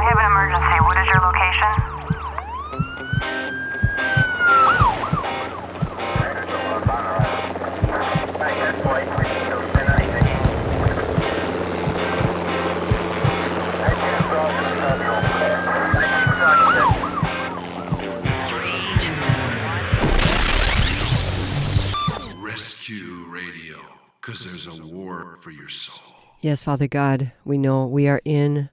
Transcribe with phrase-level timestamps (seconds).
[0.00, 0.80] I have an emergency.
[0.80, 1.90] What is your location?
[24.22, 26.14] Because there's a war for your soul.
[26.40, 28.70] Yes, Father God, we know we are in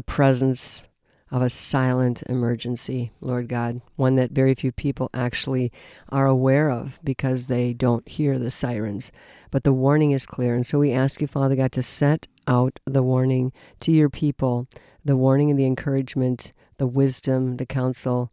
[0.00, 0.88] the presence
[1.30, 5.70] of a silent emergency, Lord God, one that very few people actually
[6.08, 9.12] are aware of because they don't hear the sirens.
[9.50, 10.54] But the warning is clear.
[10.54, 14.66] And so we ask you, Father God, to set out the warning to your people,
[15.04, 18.32] the warning and the encouragement, the wisdom, the counsel.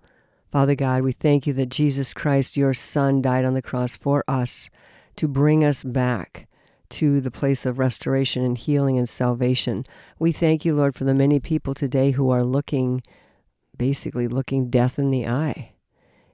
[0.49, 4.23] Father God, we thank you that Jesus Christ, your Son, died on the cross for
[4.25, 4.69] us
[5.17, 6.47] to bring us back
[6.89, 9.85] to the place of restoration and healing and salvation.
[10.19, 13.01] We thank you, Lord, for the many people today who are looking,
[13.77, 15.73] basically looking death in the eye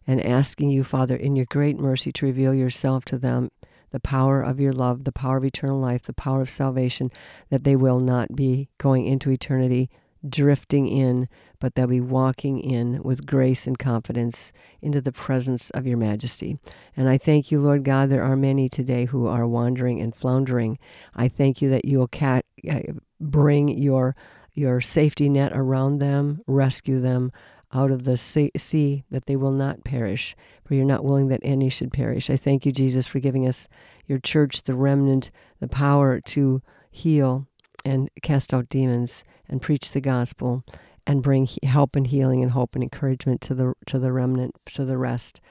[0.05, 3.49] and asking you, Father, in your great mercy to reveal yourself to them,
[3.91, 7.11] the power of your love, the power of eternal life, the power of salvation,
[7.49, 9.89] that they will not be going into eternity
[10.27, 11.27] drifting in,
[11.59, 16.57] but they'll be walking in with grace and confidence into the presence of your majesty.
[16.95, 20.79] And I thank you, Lord God, there are many today who are wandering and floundering.
[21.15, 22.79] I thank you that you'll cat, uh,
[23.19, 24.15] bring your
[24.55, 27.31] your safety net around them, rescue them
[27.73, 31.69] out of the sea, that they will not perish, for you're not willing that any
[31.69, 32.29] should perish.
[32.29, 33.67] I thank you, Jesus, for giving us
[34.05, 37.47] your church, the remnant, the power to heal
[37.83, 40.63] and cast out demons and preach the gospel
[41.05, 44.85] and bring help and healing and hope and encouragement to the to the remnant to
[44.85, 45.41] the rest.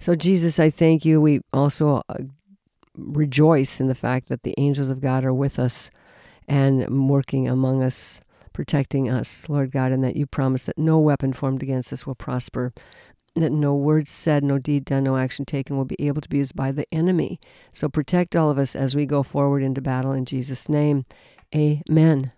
[0.00, 1.20] So Jesus, I thank you.
[1.20, 2.14] We also uh,
[2.96, 5.90] rejoice in the fact that the angels of God are with us
[6.46, 8.20] and working among us,
[8.52, 12.14] protecting us, Lord God, and that you promise that no weapon formed against us will
[12.14, 12.72] prosper.
[13.34, 16.38] That no word said, no deed done, no action taken will be able to be
[16.38, 17.38] used by the enemy.
[17.72, 21.06] So protect all of us as we go forward into battle in Jesus' name.
[21.54, 22.32] Amen.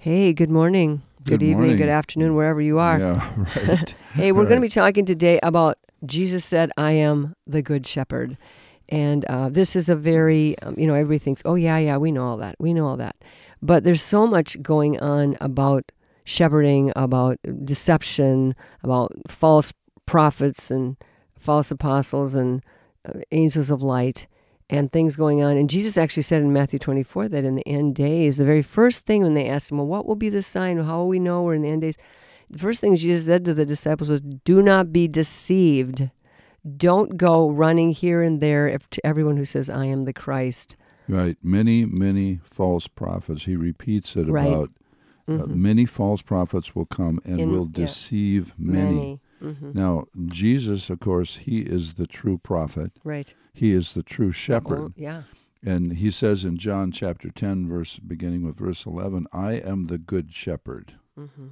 [0.00, 1.02] Hey, good morning.
[1.24, 1.76] Good, Good evening, morning.
[1.76, 3.00] good afternoon, wherever you are.
[3.00, 3.94] Yeah, right.
[4.12, 5.76] Hey, we're going to be talking today about
[6.06, 8.38] Jesus said, I am the good shepherd.
[8.88, 12.12] And uh, this is a very, um, you know, everybody thinks, oh, yeah, yeah, we
[12.12, 12.54] know all that.
[12.60, 13.16] We know all that.
[13.60, 15.90] But there's so much going on about
[16.24, 18.54] shepherding, about deception,
[18.84, 19.72] about false
[20.06, 20.96] prophets and
[21.40, 22.62] false apostles and
[23.04, 24.28] uh, angels of light
[24.70, 25.56] and things going on.
[25.56, 29.06] And Jesus actually said in Matthew 24 that in the end days, the very first
[29.06, 30.78] thing when they asked him, well, what will be the sign?
[30.78, 31.96] How will we know we're in the end days?
[32.50, 36.10] The first thing Jesus said to the disciples was, do not be deceived.
[36.76, 40.76] Don't go running here and there if, to everyone who says, I am the Christ.
[41.08, 41.36] right.
[41.42, 43.44] Many, many false prophets.
[43.44, 44.46] He repeats it Right.
[44.48, 44.70] about
[45.26, 45.56] uh, Mhm.
[45.56, 47.84] many false prophets will come and In- will yeah.
[47.84, 49.20] deceive many.
[49.40, 49.74] Mhm.
[49.74, 52.92] Now, Jesus, of course, he is the true prophet.
[53.04, 53.32] Right.
[53.52, 54.78] He is the true shepherd.
[54.78, 55.22] Oh, yeah.
[55.64, 59.98] And he says in John chapter 10, verse beginning with verse 11, I am the
[59.98, 60.94] good shepherd.
[61.16, 61.48] hmm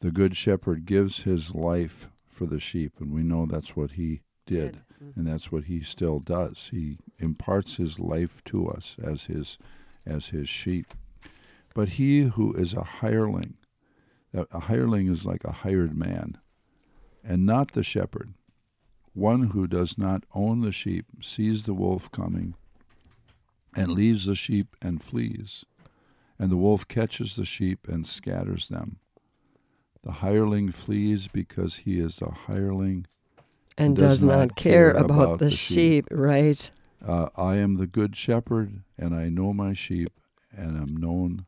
[0.00, 4.20] The good shepherd gives his life for the sheep, and we know that's what he
[4.46, 4.80] did.
[5.16, 6.68] and that's what he still does.
[6.70, 9.58] He imparts his life to us as his
[10.06, 10.94] as his sheep.
[11.74, 13.54] But he who is a hireling,
[14.32, 16.38] a hireling is like a hired man,
[17.26, 18.34] and not the shepherd.
[19.12, 22.54] One who does not own the sheep sees the wolf coming
[23.76, 25.64] and leaves the sheep and flees,
[26.38, 28.98] and the wolf catches the sheep and scatters them.
[30.02, 33.06] The hireling flees because he is a hireling
[33.78, 36.06] And does does, not not care, care about, about the, the sheep.
[36.06, 36.08] sheep.
[36.10, 36.70] Right.
[37.04, 40.10] Uh, I am the good shepherd, and I know my sheep,
[40.56, 41.46] and am known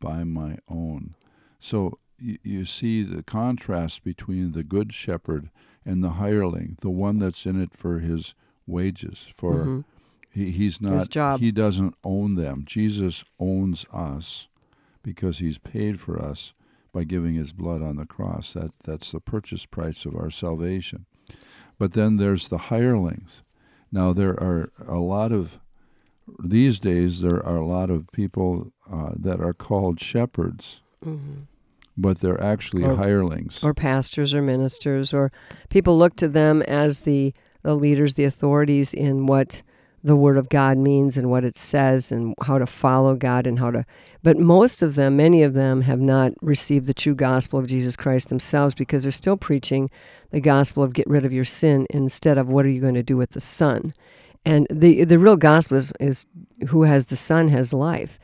[0.00, 1.14] by my own.
[1.58, 5.50] So you, you see the contrast between the good shepherd
[5.84, 8.34] and the hireling, the one that's in it for his
[8.66, 9.84] wages, for Mhm.
[10.30, 11.40] he, he's not job.
[11.40, 12.62] he doesn't own them.
[12.66, 14.48] Jesus owns us
[15.02, 16.52] because he's paid for us
[16.92, 18.52] by giving his blood on the cross.
[18.52, 21.06] That that's the purchase price of our salvation.
[21.78, 23.42] But then there's the hirelings.
[23.90, 25.58] Now there are a lot of
[26.38, 31.46] these days there are a lot of people uh, that are called shepherds, Mhm.
[31.96, 33.62] But they're actually Or- hirelings.
[33.62, 35.30] Or pastors or ministers, or
[35.68, 39.62] people look to them as the, the leaders, the authorities in what
[40.02, 43.58] the Word of God means and what it says and how to follow God and
[43.58, 43.84] how to.
[44.22, 47.96] But most of them, many of them, have not received the true gospel of Jesus
[47.96, 49.90] Christ themselves because they're still preaching
[50.30, 53.02] the gospel of get rid of your sin instead of what are you going to
[53.02, 53.92] do with the Son.
[54.44, 56.26] And the the real gospel is, is
[56.68, 58.18] who has the Son has life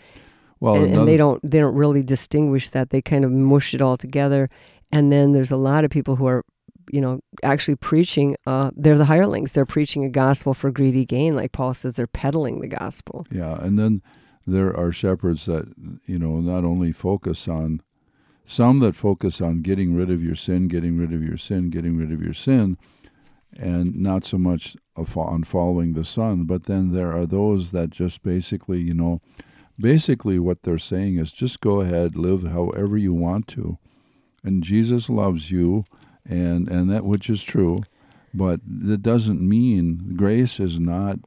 [0.66, 3.80] well, and, and they don't they don't really distinguish that they kind of mush it
[3.80, 4.50] all together
[4.90, 6.44] And then there's a lot of people who are,
[6.90, 8.36] you know, actually preaching.
[8.46, 9.52] Uh, they're the hirelings.
[9.52, 11.96] They're preaching a gospel for greedy gain, like Paul says.
[11.96, 13.26] They're peddling the gospel.
[13.30, 14.02] Yeah, and then
[14.46, 15.72] there are shepherds that
[16.06, 17.80] you know not only focus on
[18.44, 21.96] some that focus on getting rid of your sin, getting rid of your sin, getting
[21.96, 22.78] rid of your sin,
[23.58, 26.44] and not so much on following the Son.
[26.44, 29.20] But then there are those that just basically, you know,
[29.78, 33.78] basically what they're saying is just go ahead, live however you want to,
[34.44, 35.84] and Jesus loves you,
[36.24, 37.82] and and that which is true.
[38.34, 41.18] But that doesn't mean grace is not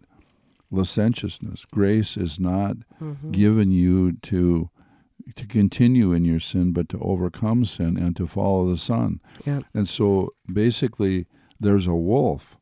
[0.72, 1.66] licentiousness.
[1.66, 3.32] Grace is not Mm-hmm.
[3.32, 4.70] given you to
[5.36, 9.22] to continue in your sin, but to overcome sin and to follow the Son.
[9.46, 9.62] Yeah.
[9.74, 11.28] And so basically,
[11.60, 12.58] there's a wolf.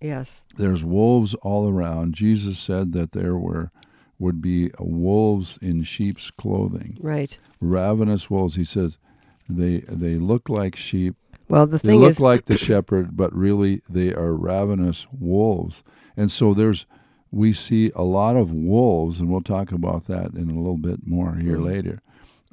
[0.00, 0.44] Yes.
[0.56, 2.14] There's wolves all around.
[2.14, 3.70] Jesus said that there were
[4.22, 7.38] would be wolves in sheep's clothing, Right.
[7.60, 8.54] ravenous wolves.
[8.56, 8.96] He says
[9.48, 11.16] they they look like sheep.
[11.48, 15.82] Well, the thing They look is, like the shepherd, but really they are ravenous wolves.
[16.16, 16.86] And so there's
[17.30, 21.06] we see a lot of wolves, and we'll talk about that in a little bit
[21.06, 21.64] more here Mhm.
[21.64, 22.02] later.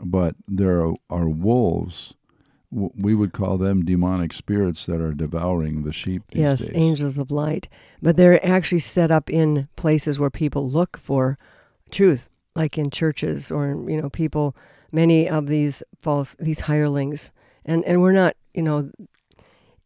[0.01, 2.13] But there are, are wolves.
[2.71, 6.71] We would call them demonic spirits that are devouring the sheep these yes, days.
[6.74, 7.68] angels of light,
[8.01, 11.38] but they're actually set up in places where people look for
[11.92, 14.56] truth, like in churches or you know, people.
[14.92, 17.32] Many of these false, these hirelings,
[17.66, 18.90] and and we're not, you know.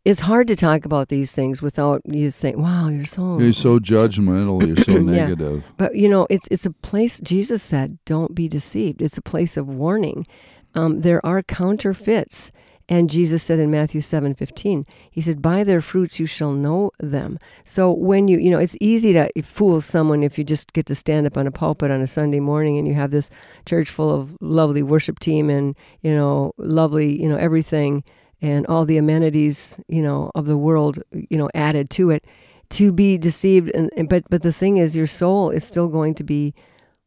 [0.06, 3.80] It's hard to talk about these things without you saying, "Wow, you're so You're so
[3.94, 4.66] judgmental.
[4.66, 5.00] You're so Yeah.
[5.28, 5.64] negative.
[5.78, 7.20] But you know, it's it's a place.
[7.22, 10.28] Jesus said, "Don't be deceived." It's a place of warning.
[10.76, 12.52] Um, there are counterfeits,
[12.90, 16.92] and Jesus said in Matthew seven fifteen, He said, "By their fruits you shall know
[17.00, 20.86] them." So when you you know, it's easy to fool someone if you just get
[20.88, 23.30] to stand up on a pulpit on a Sunday morning and you have this
[23.66, 28.04] church full of lovely worship team and you know, lovely you know everything
[28.42, 32.26] and all the amenities you know of the world you know added to it
[32.70, 36.14] to be deceived and and- but but the thing is your soul is still going
[36.14, 36.54] to be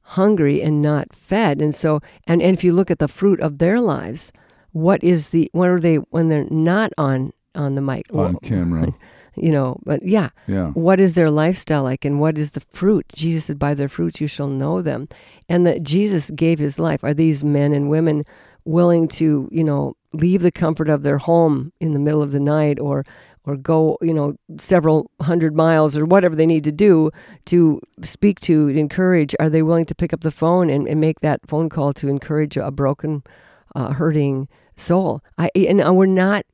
[0.00, 3.58] hungry and not fed and so and, and if you look at the fruit of
[3.58, 4.32] their lives
[4.76, 8.04] what is the what are they when they're not on on the mic?
[8.12, 8.92] On Well, camera.
[9.34, 10.28] you know but yeah.
[10.46, 10.68] Yeah.
[10.70, 13.06] what is their lifestyle like and what is the fruit?
[13.14, 15.08] Jesus said by their fruits you shall know them.
[15.48, 17.02] And that jesus gave his life.
[17.02, 18.24] Are these men and women
[18.66, 22.40] willing to you know leave the comfort of their home in the middle of the
[22.40, 23.04] night or
[23.44, 27.10] or go you know several hundred miles or whatever they need to do
[27.46, 29.34] to speak to encourage?
[29.40, 32.08] Are they willing to pick up the phone and, and make that phone call to
[32.08, 33.22] encourage a broken
[33.74, 36.44] uh, hurting soul i and we're not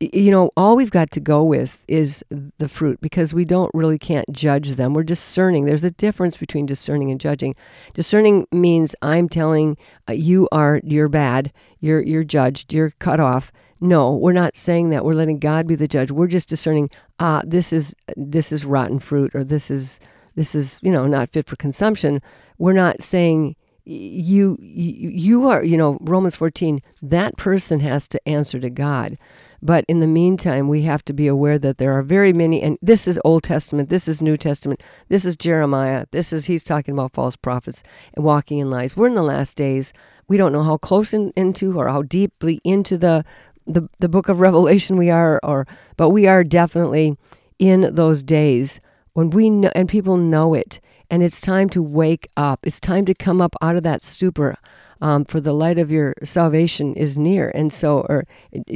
[0.00, 3.98] you know, all we've got to go with is the fruit because we don't really
[3.98, 4.94] can't judge them.
[4.94, 5.64] We're discerning.
[5.64, 7.56] There's a difference between discerning and judging.
[7.94, 9.76] Discerning means I'm telling
[10.08, 13.50] uh, you are you're bad, you're you're judged, you're cut off.
[13.80, 15.04] No, we're not saying that.
[15.04, 16.12] We're letting God be the judge.
[16.12, 16.90] We're just discerning.
[17.18, 19.98] Ah, this is this is rotten fruit, or this is
[20.36, 22.22] this is you know not fit for consumption.
[22.56, 23.56] We're not saying
[23.88, 29.16] you you, are you know Romans 14 that person has to answer to God.
[29.60, 32.78] But in the meantime we have to be aware that there are very many and
[32.82, 36.92] this is Old Testament this is New Testament this is Jeremiah this is he's talking
[36.92, 37.82] about false prophets
[38.14, 38.96] and walking in lies.
[38.96, 39.92] We're in the last days.
[40.28, 43.24] We don't know how close in, into or how deeply into the
[43.66, 45.66] the the book of Revelation we are or
[45.96, 47.16] but we are definitely
[47.58, 48.80] in those days
[49.14, 50.78] when we know and people know it
[51.10, 54.56] and it's time to wake up it's time to come up out of that stupor
[55.00, 58.24] um, for the light of your salvation is near and so or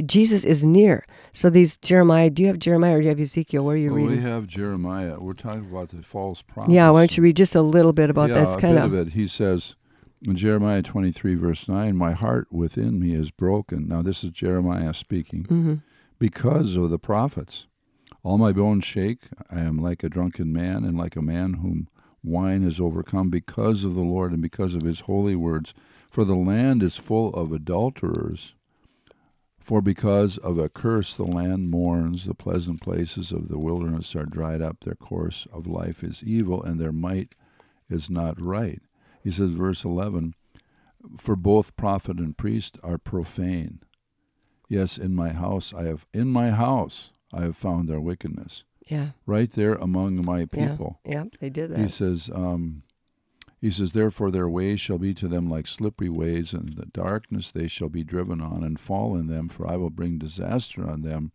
[0.05, 3.65] jesus is near so these jeremiah do you have jeremiah or do you have ezekiel
[3.65, 5.17] where are you Well, we have Jeremiah.
[5.19, 6.73] We're talking about the false prophets.
[6.73, 8.35] yeah why don't you read just a little bit about that?
[8.35, 9.13] yeah, that's a kind bit of it.
[9.13, 9.75] He says
[10.25, 13.89] in Jeremiah 23, verse 9, My heart within me is broken.
[13.89, 15.43] Now, this is Jeremiah speaking.
[15.43, 15.81] Mhm.
[16.17, 17.67] Because of the prophets.
[18.23, 19.23] All my bones shake.
[19.51, 21.89] I am like a drunken man, and like a man whom
[22.23, 25.73] wine is overcome because of the Lord and because of his holy words.
[26.09, 28.53] For the land is full of adulterers.
[29.59, 34.25] For because of a curse the land mourns, the pleasant places of the wilderness are
[34.25, 37.33] dried up, their course of life is evil, and their might
[37.89, 38.81] is not right.
[39.23, 40.35] He says, verse 11,
[41.17, 43.79] For both prophet and priest are profane.
[44.67, 48.65] Yes, in my house I have, in my house I have found their wickedness.
[48.87, 50.99] Yeah Right there among my people.
[51.05, 51.79] yeah they did that.
[51.79, 52.83] He says, um,
[53.61, 57.51] he says, therefore their ways shall be to them like slippery ways, and the darkness
[57.51, 61.01] they shall be driven on and fall in them, for I will bring disaster on
[61.01, 61.31] them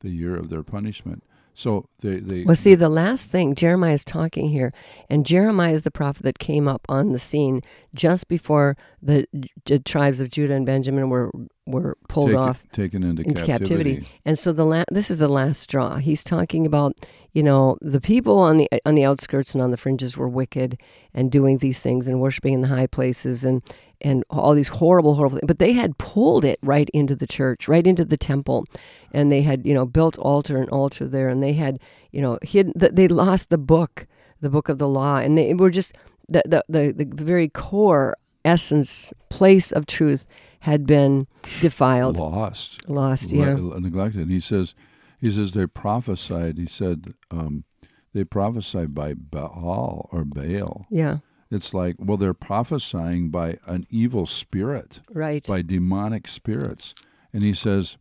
[0.00, 1.22] the year of their punishment.
[1.58, 4.74] So they, they Well, see, the last thing Jeremiah is talking here,
[5.08, 7.62] and Jeremiah is the prophet that came up on the scene
[7.94, 9.26] just before the,
[9.64, 11.30] J- tribes of Judah and Benjamin were
[11.66, 13.94] were pulled off taken into, into captivity.
[13.96, 14.08] captivity.
[14.24, 15.96] And so the la- this is the last straw.
[15.96, 16.92] He's talking about
[17.32, 20.78] you know the people on the on the outskirts and on the fringes were wicked
[21.14, 23.62] and doing these things and worshiping in the high places and
[24.00, 25.46] and all these horrible horrible things.
[25.48, 28.64] But they had pulled it right into the church, right into the temple,
[29.12, 31.78] and they had you know built altar and altar there, and they had
[32.12, 32.72] you know hidden.
[32.76, 34.06] They lost the book,
[34.40, 35.92] the book of the law, and they were just
[36.28, 40.26] the the the, the very core essence place of truth
[40.60, 41.26] had been
[41.60, 42.88] defiled, Lost.
[42.88, 43.30] lost.
[43.32, 43.78] le- Yeah.
[43.78, 44.28] neglected.
[44.28, 44.74] He says,
[45.20, 46.58] he says they prophesied.
[46.58, 47.64] He said um,
[48.12, 50.86] they prophesied by Baal or Baal.
[50.90, 51.18] Yeah,
[51.50, 55.46] It's like well, they're prophesying by an evil spirit, right.
[55.46, 56.94] by demonic spirits.
[57.32, 57.98] And he says,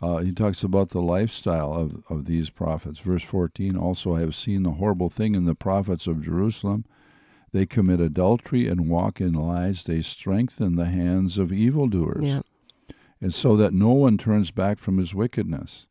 [0.00, 2.98] uh, he talks about the lifestyle of, of these prophets.
[2.98, 6.84] Verse 14 also, I have seen the horrible thing in the prophets of Jerusalem.
[7.52, 9.84] They commit adultery and walk in lies.
[9.84, 12.42] They strengthen the hands of evildoers Yeah,
[13.20, 15.86] and so that no one turns back from his wickedness.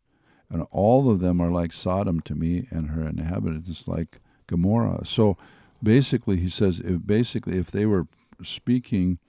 [0.49, 5.05] And all of them are like Sodom to me, and her inhabitants like Gomorrah.
[5.05, 5.37] So
[5.83, 8.07] basically, he says, if basically, if they were
[8.43, 9.19] speaking,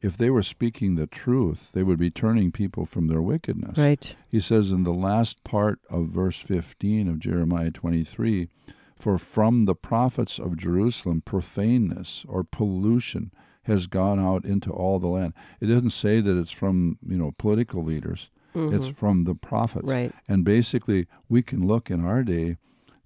[0.00, 3.78] if they were speaking the truth, they would be turning people from their wickedness.
[3.78, 4.16] right.
[4.28, 8.48] He says in the last part of verse 15 of Jeremiah 23
[8.96, 13.32] For from the prophets of Jerusalem, profaneness or pollution
[13.64, 15.34] has gone out into all the land.
[15.60, 18.30] It doesn't say that it's from, you know, political leaders.
[18.54, 19.86] It's from the prophets.
[19.86, 19.96] Mm-hmm.
[19.96, 20.12] Right.
[20.28, 22.58] And basically, we can look in our day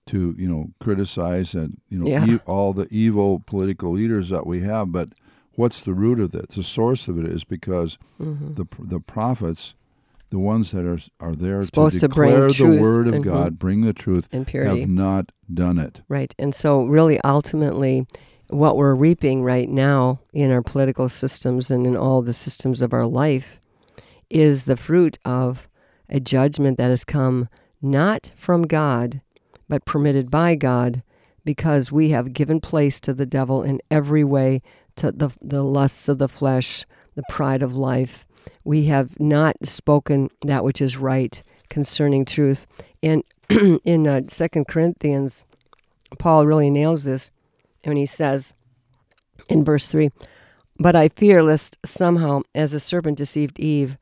[0.07, 2.27] to, you know, criticize and, you know, Yeah.
[2.27, 5.11] e- all the evil political leaders that we have, but
[5.55, 6.51] what's the root of it?
[6.51, 8.55] The source of it is because Mm-hmm.
[8.55, 9.75] the the prophets,
[10.31, 13.59] the ones that are are there Supposed to to declare the truth word of God,
[13.59, 14.81] bring the truth, And purity.
[14.81, 16.03] have not done it.
[16.09, 16.35] Right.
[16.39, 18.07] And so, really, ultimately,
[18.49, 22.93] what we're reaping right now in our political systems and in all the systems of
[22.93, 23.61] our life
[24.31, 25.69] is the fruit of
[26.09, 27.49] a judgment that has come
[27.83, 29.21] not from God,
[29.69, 31.03] but permitted by God
[31.45, 34.63] because we have given place to the devil in every way,
[34.97, 38.27] to the, the lusts of the flesh, the pride of life.
[38.65, 42.67] We have not spoken that which is right concerning truth.
[43.03, 43.23] And
[43.85, 45.45] in uh, 2 Corinthians,
[46.19, 47.31] Paul really nails this
[47.85, 48.55] when he says
[49.49, 50.11] in verse 3
[50.79, 53.97] But I fear lest somehow, as the serpent deceived Eve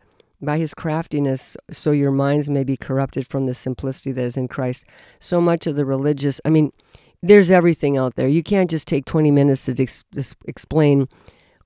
[0.45, 4.49] by his craftiness, so your minds may be corrupted from the simplicity that is in
[4.49, 4.85] Christ.
[5.21, 6.73] So much of the religious, I mean,
[7.23, 8.29] there's everything out there.
[8.29, 10.05] You can't just take 20 minutes to ex-
[10.47, 11.09] explain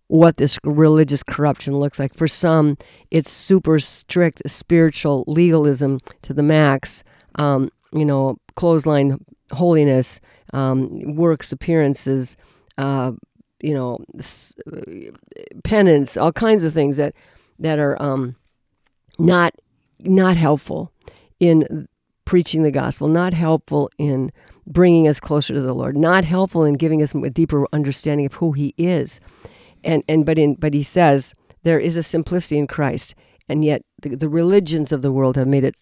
[0.06, 2.14] what this religious corruption looks like.
[2.14, 2.78] For some,
[3.11, 7.04] it's super strict spiritual legalism to the max.
[7.35, 9.18] Um, you know, clothesline
[9.52, 10.20] holiness,
[10.52, 12.37] um, works, appearances,
[12.78, 13.12] uh,
[13.61, 14.54] you know, s-
[15.64, 17.14] penance, all kinds of things that
[17.58, 18.37] that are um,
[19.19, 19.55] not
[20.01, 20.93] not helpful
[21.41, 21.89] in
[22.25, 24.31] preaching the gospel, not helpful in
[24.67, 28.35] bringing us closer to the Lord, not helpful in giving us a deeper understanding of
[28.35, 29.21] who He is.
[29.83, 33.15] And and but in but He says there is a simplicity in Christ,
[33.49, 35.77] and yet the, the religions of the world have made it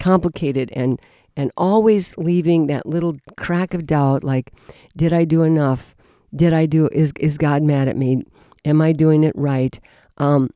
[0.00, 1.00] complicated and
[1.36, 4.52] and always leaving that little crack of doubt like
[4.96, 5.94] did i do enough?
[6.34, 8.24] Did i do is is god mad at me?
[8.64, 9.78] Am i doing it right?
[10.18, 10.50] Um,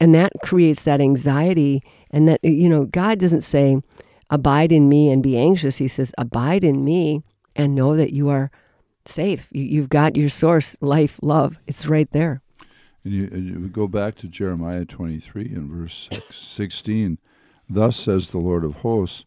[0.00, 3.80] and that creates that anxiety and that you know god doesn't say
[4.30, 5.76] abide in me and be anxious.
[5.76, 7.22] He says abide in me
[7.56, 8.50] and know that you are
[9.06, 9.48] safe.
[9.52, 11.58] You, you've got your source life love.
[11.66, 12.42] It's right there.
[13.04, 17.18] And you, you go back to Jeremiah 23 and verse six, 16.
[17.68, 19.24] Thus says the Lord of hosts,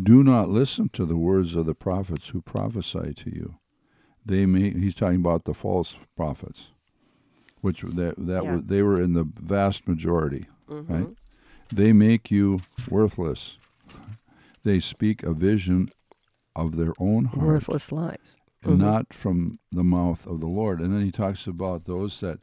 [0.00, 3.56] do not listen to the words of the prophets who prophesy to you.
[4.24, 6.68] They may, he's talking about the false prophets,
[7.60, 8.56] which that, that Yeah.
[8.56, 10.92] were, they were in the vast majority, mm-hmm.
[10.92, 11.08] right?
[11.72, 13.58] They make you worthless.
[14.64, 15.90] They speak a vision
[16.56, 18.82] of their own heart worthless lives and mm-hmm.
[18.82, 20.80] not from the mouth of the Lord.
[20.80, 22.40] And then he talks about those that,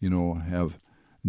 [0.00, 0.78] you know, have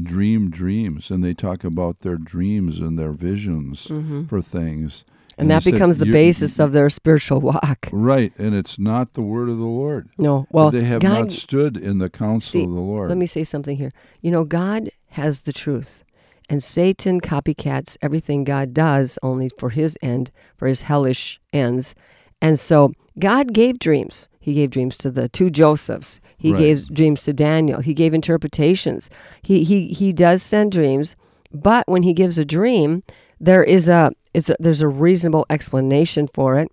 [0.02, 4.26] dream dreams, and they talk about their dreams and their visions mm-hmm.
[4.26, 5.06] for things.
[5.38, 9.50] And that becomes the basis of their spiritual walk Right, and it's not the word
[9.50, 10.10] of the Lord.
[10.18, 13.10] no well they have god not stood in the counsel See, of the Lord.
[13.10, 13.92] Let me say something here.
[14.22, 16.04] You know, God has the truth,
[16.50, 21.96] and Satan copycats everything God does only for his end, for his hellish ends.
[22.42, 24.30] And so God gave dreams.
[24.40, 26.20] He gave dreams to the two Josephs.
[26.38, 26.60] He Right.
[26.60, 27.82] gave dreams to Daniel.
[27.82, 29.10] He gave interpretations.
[29.42, 31.16] He he he does send dreams,
[31.52, 33.04] but when he gives a dream,
[33.40, 36.72] there is a it's a, there's a reasonable explanation for it.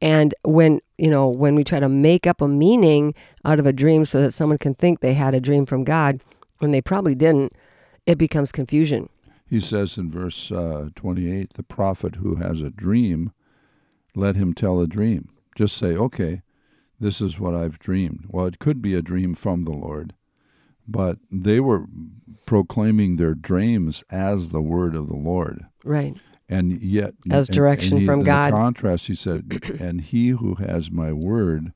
[0.00, 3.72] And when you know when we try to make up a meaning out of a
[3.72, 6.20] dream so that someone can think they had a dream from God
[6.58, 7.52] when they probably didn't,
[8.06, 9.08] it becomes confusion.
[9.48, 13.32] He says in verse uh, 28 the prophet who has a dream,
[14.14, 15.30] let him tell a dream.
[15.54, 16.42] Just say, okay,
[17.00, 18.26] this is what I've dreamed.
[18.28, 20.14] Well, it could be a dream from the Lord,
[20.88, 21.84] but they were
[22.46, 25.66] proclaiming their dreams as the word of the Lord.
[25.84, 26.16] Right.
[26.48, 28.52] And yet, As direction and he- from God.
[28.52, 31.72] Contrast, he said, and he who has my word,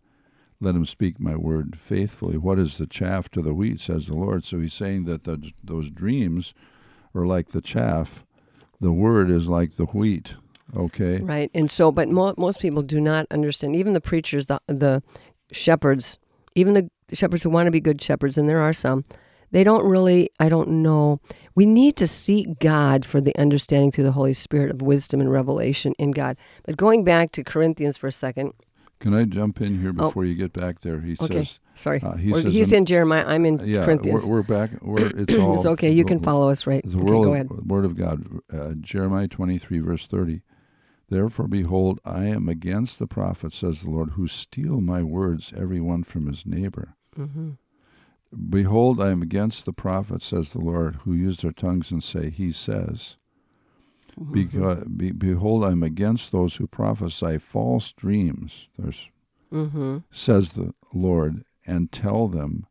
[0.60, 2.38] let him speak my word faithfully.
[2.38, 4.44] What is the chaff to the wheat, says the Lord.
[4.44, 6.54] So he's saying that the, those dreams
[7.14, 8.24] are like the chaff,
[8.80, 10.36] the word is like the wheat.
[10.74, 11.18] Okay?
[11.18, 11.50] Right.
[11.52, 13.76] And so, but mo- most people do not understand.
[13.76, 15.02] Even the preachers, the the
[15.50, 16.18] shepherds,
[16.54, 19.04] even the shepherds who want to be good shepherds, and there are some,
[19.50, 20.30] they don't really.
[20.40, 21.20] I don't know.
[21.54, 25.30] We need to seek God for the understanding through the Holy Spirit of wisdom and
[25.30, 26.36] revelation in God.
[26.64, 28.52] But going back to Corinthians for a second.
[29.00, 31.00] Can I jump in here before you get back there?
[31.00, 31.24] He Oh.
[31.24, 31.38] Okay.
[31.42, 32.00] says, Sorry.
[32.04, 33.24] uh, he says he's in- Jeremiah.
[33.26, 34.24] I'm in yeah, Corinthians.
[34.24, 34.70] we're, we're back.
[34.80, 35.56] We're, it's all.
[35.56, 35.90] it's okay.
[35.90, 36.84] You can follow us, right?
[36.84, 37.48] The Okay, word, go ahead.
[37.66, 40.42] word of God, uh, Jeremiah 23, verse 30.
[41.10, 45.80] Therefore, behold, I am against the prophets, says the Lord, who steal my words, every
[45.80, 46.94] one from his neighbor.
[47.14, 47.50] Hmm
[48.48, 52.30] Behold, I am against the prophets, says the Lord, who use their tongues and say,
[52.30, 53.16] He says.
[54.18, 54.32] Mm-hmm.
[54.32, 59.08] Because, be, behold, I am against those who prophesy false dreams, there's,
[59.50, 62.66] hmm says the Lord, and tell them,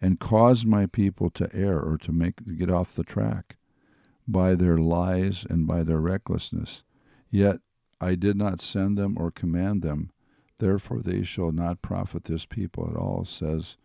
[0.00, 3.56] and cause my people to err or to make to get off the track
[4.26, 6.82] by their lies and by their recklessness.
[7.30, 7.60] Yet
[8.00, 10.10] I did not send them or command them.
[10.58, 13.76] Therefore they shall not profit this people at all, says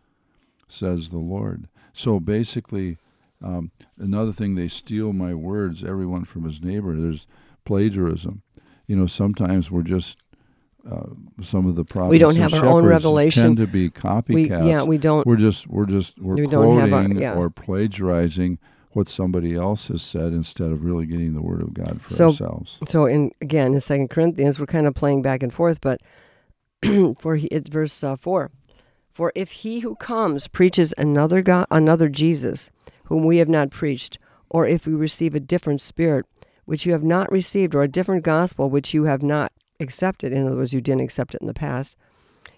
[0.68, 1.68] says the Lord.
[1.92, 2.96] So basically,
[3.42, 6.96] um, another thing they steal my words, everyone from his neighbor.
[6.96, 7.26] There's
[7.64, 8.42] plagiarism.
[8.86, 10.18] You know, sometimes we're just
[10.90, 11.10] uh,
[11.42, 12.20] some of the prophets.
[12.20, 13.42] don't have our own revelation.
[13.42, 14.34] Tend to be copycats.
[14.34, 15.26] We yeah we don't.
[15.26, 17.34] We're just we're just we're We quoting our- yeah.
[17.34, 18.58] or plagiarizing
[18.90, 22.26] what somebody else has said instead of really getting the word of God for So-
[22.26, 22.78] ourselves.
[22.86, 26.00] So in again in Second Corinthians, we're kind of playing back and forth, but
[27.18, 28.50] for he, it, verse uh, four,
[29.12, 32.70] for if he who comes preaches another God, another Jesus,
[33.04, 34.18] whom we have not preached,
[34.50, 36.26] or if we receive a different spirit
[36.64, 40.46] which you have not received, or a different gospel which you have not accepted, in
[40.46, 41.96] other words, you didn't accept it in the past,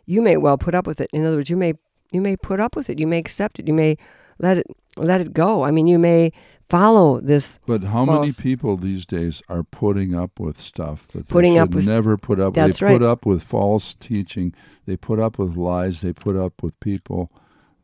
[0.06, 1.10] you may well put up with it.
[1.12, 1.74] In other words, you may
[2.12, 3.96] you may put up with it, you may accept it, you may
[4.38, 4.66] let it
[4.96, 5.62] let it go.
[5.64, 6.32] I mean, you may
[6.68, 11.54] follow this But how many people these days are putting up with stuff that Putting
[11.54, 12.54] they up should with- never put up?
[12.54, 12.98] That's they right.
[12.98, 14.52] put up with false teaching.
[14.86, 16.00] They put up with lies.
[16.00, 17.30] They put up with people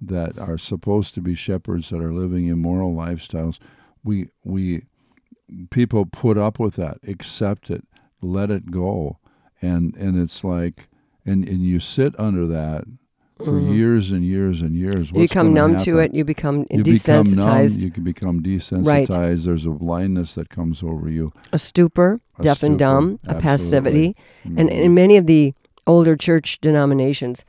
[0.01, 3.59] that are supposed to be shepherds that are living immoral lifestyles.
[4.03, 4.83] We we
[5.71, 7.85] people put up with that, accept it,
[8.21, 9.19] let it go,
[9.61, 10.89] and and it's like
[11.25, 12.85] and and you sit under that
[13.38, 13.75] for Mhm.
[13.75, 15.11] years and years and years.
[15.11, 16.14] you become numb to it.
[16.14, 17.35] You become You become numb.
[17.35, 17.83] desensitized.
[17.83, 19.45] You can become desensitized.
[19.45, 21.33] There's a blindness that comes over you.
[21.53, 24.14] a stupor, A deaf and stupor, dumb, a passivity,
[24.45, 24.71] and Mhm.
[24.71, 25.55] in many of the
[25.87, 27.45] older church denominations,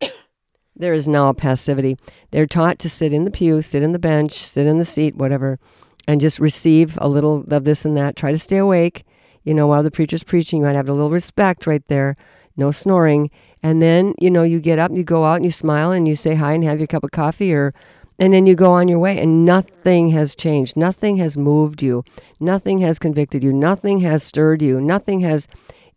[0.76, 1.96] there is now a passivity.
[2.30, 5.16] They're taught to sit in the pew, sit in the bench, sit in the seat,
[5.16, 5.58] whatever,
[6.06, 8.16] and just receive a little of this and that.
[8.16, 9.04] Try to stay awake.
[9.44, 12.16] You know, while the preacher's preaching, you might have a little respect right there.
[12.56, 13.30] No snoring.
[13.62, 16.16] And then, you know, you get up you go out and you smile and you
[16.16, 17.74] say hi and have your cup of coffee or
[18.18, 20.76] and then you go on your way and nothing has changed.
[20.76, 22.04] Nothing has moved you.
[22.38, 23.50] Nothing has convicted you.
[23.52, 24.78] Nothing has stirred you.
[24.78, 25.48] Nothing has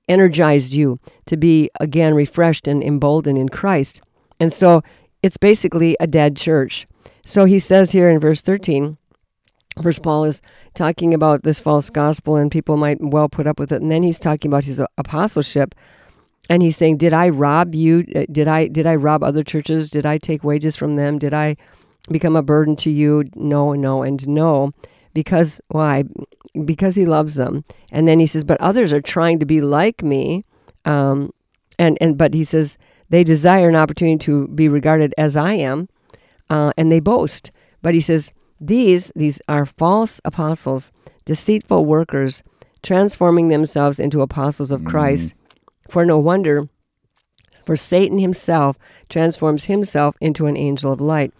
[0.08, 4.02] energized you to be again refreshed and emboldened in Christ.
[4.39, 4.84] And so
[5.21, 6.88] it's basically a dead church.
[7.26, 8.97] So he says here in verse 13,
[9.82, 10.41] First Paul is
[10.76, 13.82] talking about this false gospel and people might well put up with it.
[13.82, 15.73] And then he's talking about his apostleship
[16.49, 18.06] and he's saying, "Did I rob you?
[18.15, 19.89] Uh, Did I did I rob other churches?
[19.89, 21.19] Did I take wages from them?
[21.19, 21.56] Did I
[22.12, 23.25] become a burden to you?
[23.36, 24.71] No, no, and no."
[25.13, 26.06] Because why?
[26.65, 27.63] Because he loves them.
[27.91, 30.43] And then he says, "But others are trying to be like me."
[30.86, 31.32] Um,
[31.79, 32.77] and and but he says
[33.10, 35.88] they desire an opportunity to be regarded as I am,
[36.49, 37.51] uh, and they boast.
[37.82, 40.91] But he says these these are false apostles,
[41.25, 42.43] deceitful workers,
[42.82, 45.34] transforming themselves into apostles of Christ.
[45.93, 46.67] For no wonder,
[47.67, 48.79] for Satan himself
[49.10, 51.32] transforms himself into an angel of light.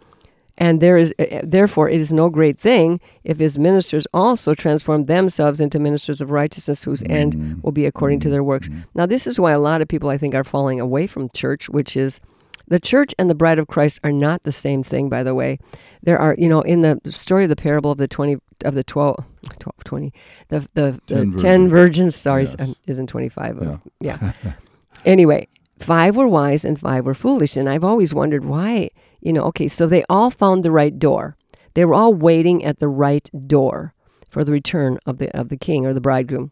[0.60, 5.06] And there is uh, therefore it is no great thing if his ministers also transform
[5.06, 7.64] themselves into ministers of righteousness whose end mm.
[7.64, 8.70] will be according to their works.
[8.70, 8.84] Mm.
[8.94, 11.68] Now this is why a lot of people I think are falling away from church,
[11.68, 12.22] which is
[12.68, 15.58] the church and the bride of Christ are not the same thing, by the way.
[16.04, 18.84] There are, you know, in the story of the parable of the 20, of the
[18.84, 19.24] 12,
[19.60, 20.14] 12 20,
[20.50, 22.16] the, the, the 10, Ten virgins, virgins.
[22.16, 22.56] sorry, Yes.
[22.60, 23.58] um, isn't 25.
[23.60, 24.18] of- Yeah.
[24.44, 24.54] yeah.
[25.06, 25.48] anyway,
[25.80, 27.58] five were wise and five were foolish.
[27.58, 28.90] And I've always wondered why,
[29.22, 31.36] you know, okay, so they all found the right door.
[31.74, 33.94] They were all waiting at the right door
[34.30, 36.52] for the return of the of the king or the bridegroom.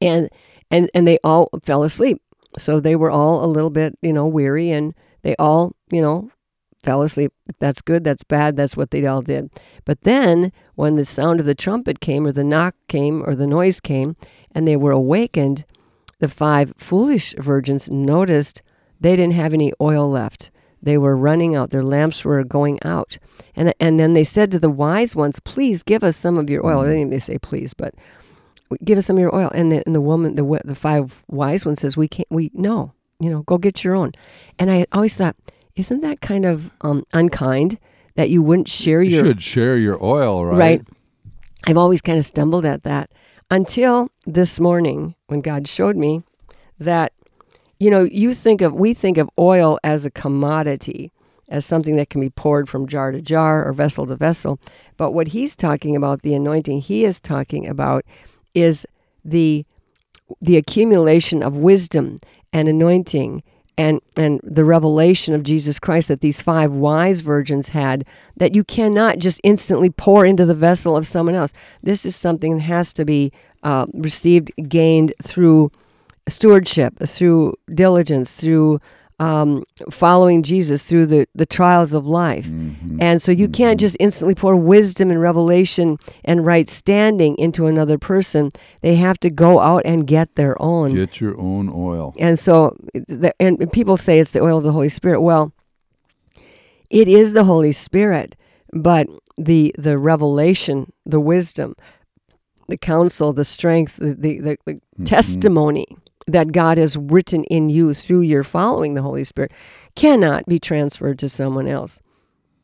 [0.00, 0.28] And
[0.70, 2.20] and and they all fell asleep.
[2.58, 6.30] So they were all a little bit, you know, weary and they all, you know,
[6.84, 7.32] fell asleep.
[7.58, 9.50] That's good, that's bad, that's what they all did.
[9.84, 13.46] But then when the sound of the trumpet came or the knock came or the
[13.46, 14.16] noise came
[14.54, 15.64] and they were awakened,
[16.20, 18.62] the five foolish virgins noticed
[19.00, 20.50] they didn't have any oil left.
[20.82, 21.70] They were running out.
[21.70, 23.18] Their lamps were going out.
[23.56, 26.64] And, and then they said to the wise ones, Please give us some of your
[26.66, 26.82] oil.
[26.82, 27.94] They didn't even say please, but
[28.84, 29.50] give us some of your oil.
[29.54, 32.92] And the, and the woman, the, the five wise ones says, We can't, we, no,
[33.18, 34.12] you know, go get your own.
[34.58, 35.36] And I always thought,
[35.76, 37.78] Isn't that kind of um, unkind
[38.14, 40.58] that you wouldn't share You your should share your oil, right?
[40.58, 40.86] Right.
[41.66, 43.10] I've always kind of stumbled at that
[43.50, 46.22] until this morning when God showed me
[46.78, 47.12] that,
[47.80, 51.10] you know, you think of, we think of oil as a commodity,
[51.48, 54.60] as something that can be poured from jar to jar or vessel to vessel.
[54.96, 58.04] But what he's talking about, the anointing he is talking about,
[58.54, 58.86] is
[59.24, 59.66] the
[60.40, 62.16] the accumulation of wisdom
[62.52, 63.42] and anointing
[63.76, 68.04] and and the revelation of Jesus Christ that these five wise virgins had
[68.36, 71.52] that you cannot just instantly pour into the vessel of someone else.
[71.82, 73.32] This is something that has to be
[73.62, 75.72] uh, received, gained through
[76.28, 78.80] stewardship, through diligence, through
[79.20, 82.46] um, following Jesus, through the, the trials of life.
[82.46, 83.00] Mm-hmm.
[83.00, 87.98] And so you can't just instantly pour wisdom and revelation and right standing into another
[87.98, 88.50] person.
[88.80, 90.94] They have to go out and get their own.
[90.94, 92.14] Get your own oil.
[92.18, 95.20] And so, the, and people say it's the oil of the Holy Spirit.
[95.20, 95.52] Well,
[96.90, 98.36] it is the Holy Spirit,
[98.72, 101.74] but the the revelation, the wisdom,
[102.68, 105.86] the counsel, the strength, the the, the, the testimony
[106.26, 109.52] that God has written in you through your following the Holy Spirit
[109.94, 112.00] cannot be transferred to someone else.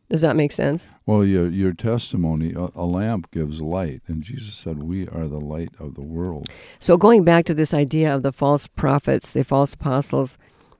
[0.09, 0.89] Does that make sense?
[1.07, 5.41] Well, your your testimony, a, a lamp gives light, and Jesus said, "We are the
[5.41, 6.49] light of the world."
[6.81, 10.37] So going back to this idea of the false prophets, the false apostles,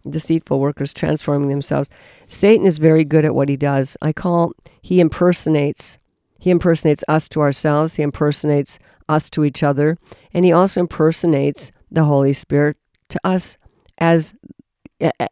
[0.09, 1.89] deceitful workers transforming themselves,
[2.27, 3.97] Satan is very good at what he does.
[4.03, 6.01] I call he impersonates
[6.41, 9.99] he impersonates us to ourselves, he impersonates us to each other,
[10.33, 12.77] and he also impersonates the Holy Spirit
[13.09, 13.57] to us
[13.99, 14.35] as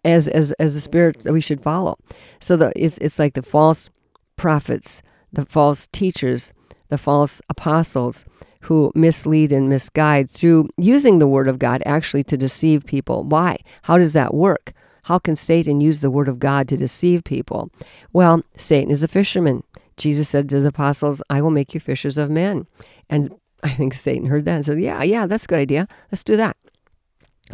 [0.05, 1.97] as as as the spirit that we should follow.
[2.41, 3.91] So the it's it's like the false
[4.37, 6.53] prophets, the false teachers,
[6.89, 8.25] the false apostles
[8.63, 13.25] who mislead and misguide through using the word of God actually to deceive people.
[13.25, 13.59] Why?
[13.83, 14.73] How does that work?
[15.05, 17.71] How can Satan use the word of God to deceive people?
[18.13, 19.63] Well, Satan is a fisherman.
[19.97, 22.67] Jesus said to the apostles, I will make you fishers of men.
[23.09, 25.89] And I think Satan heard that and said, Yeah, yeah, that's a good idea.
[26.13, 26.57] Let's do that.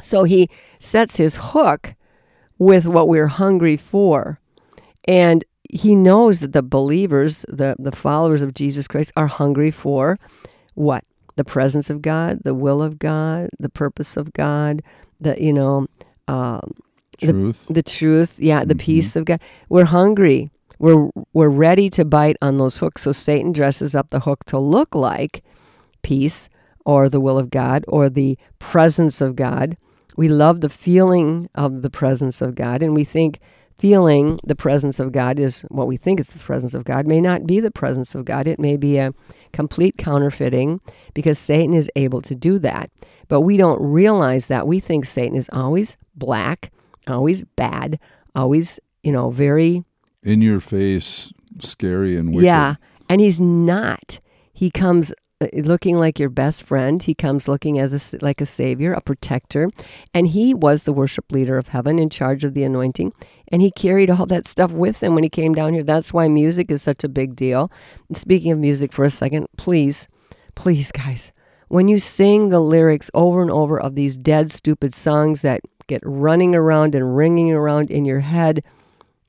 [0.02, 1.94] So he sets his hook
[2.58, 4.40] with what we're hungry for.
[5.06, 10.18] And he knows that the believers, the, the followers of Jesus Christ, are hungry for
[10.74, 11.04] what?
[11.36, 14.82] The presence of God, the will of God, the purpose of God,
[15.20, 15.86] the, you know,
[16.28, 16.74] um,
[17.18, 17.66] Truth.
[17.66, 18.78] the, the truth, yeah, the Mhm.
[18.80, 19.40] peace of God.
[19.68, 20.50] We're hungry.
[20.80, 23.02] We're we're ready to bite on those hooks.
[23.02, 25.42] So Satan dresses up the hook to look like
[26.04, 26.48] peace
[26.86, 29.76] or the will of God or the presence of God.
[30.16, 33.40] We love the feeling of the presence of God, and we think
[33.78, 37.20] feeling the presence of God is what we think is the presence of God may
[37.20, 38.46] not be the presence of God.
[38.46, 39.12] It may be a
[39.52, 40.80] complete counterfeiting
[41.14, 42.90] because Satan is able to do that.
[43.26, 44.68] But we don't realize that.
[44.68, 46.70] We think Satan is always black,
[47.08, 47.98] always bad,
[48.36, 49.82] always, you know, very
[50.22, 52.44] In your face, scary and wicked.
[52.44, 52.76] yeah,
[53.08, 54.20] and he's not.
[54.52, 55.12] He comes
[55.44, 57.02] Uh, looking like your best friend.
[57.02, 59.70] He comes looking as a, like a savior, a protector,
[60.12, 63.12] and he was the worship leader of heaven in charge of the anointing,
[63.48, 65.83] and he carried all that stuff with him when he came down here.
[65.83, 67.70] That's why music is such a big deal.
[68.09, 70.09] And speaking of music for a second, please,
[70.54, 71.33] please, guys,
[71.68, 76.02] when you sing the lyrics over and over of these dead, stupid songs that get
[76.04, 78.64] running around and ringing around in your head,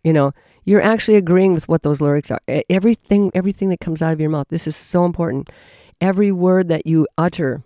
[0.05, 0.31] you know
[0.63, 4.29] you're actually agreeing with what those lyrics are everything everything that comes out of your
[4.29, 5.49] mouth this is so important
[6.01, 7.63] every word that you utter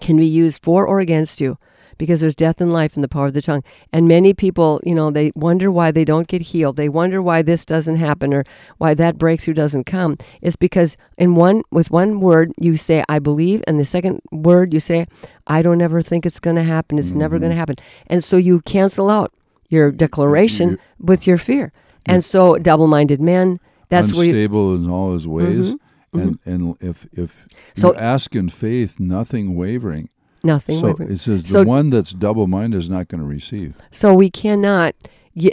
[0.00, 1.58] can be used for or against you
[1.98, 3.62] because there's death and life in the power of the tongue.
[3.92, 6.76] And many people you know they wonder why they don't get healed.
[6.76, 8.44] They wonder why this doesn't happen or
[8.78, 10.16] why that breakthrough doesn't come.
[10.40, 14.72] It's because in one with one word you say i believe and the second word
[14.72, 15.06] you say
[15.46, 16.98] i don't ever think it's going to happen.
[16.98, 17.76] It's never going to happen.
[18.06, 19.32] And so you cancel out
[19.68, 21.72] your declaration You- with your fear.
[22.06, 25.72] And so double-minded men that's where you, unstable in all his ways.
[25.72, 25.78] Mhm,
[26.12, 30.08] And and if if So- you ask in faith, nothing wavering.
[30.42, 31.12] nothing so wavering.
[31.12, 33.74] it says So- the one that's double minded is not going to receive.
[33.90, 34.94] So we cannot